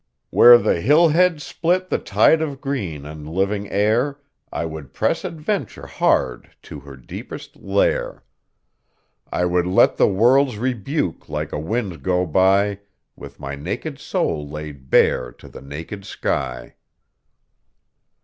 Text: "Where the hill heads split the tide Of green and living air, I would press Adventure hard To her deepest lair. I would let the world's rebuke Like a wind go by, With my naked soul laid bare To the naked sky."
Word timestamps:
"Where 0.31 0.57
the 0.57 0.81
hill 0.81 1.09
heads 1.09 1.43
split 1.43 1.89
the 1.89 1.99
tide 1.99 2.41
Of 2.41 2.59
green 2.59 3.05
and 3.05 3.29
living 3.29 3.69
air, 3.69 4.17
I 4.51 4.65
would 4.65 4.93
press 4.95 5.23
Adventure 5.23 5.85
hard 5.85 6.49
To 6.63 6.79
her 6.79 6.95
deepest 6.97 7.55
lair. 7.57 8.23
I 9.31 9.45
would 9.45 9.67
let 9.67 9.97
the 9.97 10.07
world's 10.07 10.57
rebuke 10.57 11.29
Like 11.29 11.51
a 11.51 11.59
wind 11.59 12.01
go 12.01 12.25
by, 12.25 12.79
With 13.15 13.39
my 13.39 13.53
naked 13.53 13.99
soul 13.99 14.49
laid 14.49 14.89
bare 14.89 15.31
To 15.33 15.47
the 15.47 15.61
naked 15.61 16.03
sky." 16.05 16.73